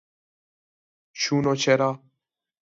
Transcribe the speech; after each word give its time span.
چونچرا 1.19 1.99